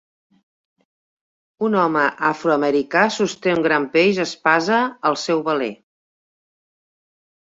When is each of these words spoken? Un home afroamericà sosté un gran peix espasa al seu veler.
Un 1.67 1.75
home 1.81 2.05
afroamericà 2.29 3.03
sosté 3.17 3.53
un 3.59 3.61
gran 3.67 3.85
peix 3.97 4.21
espasa 4.25 4.79
al 5.11 5.19
seu 5.27 5.43
veler. 5.51 5.71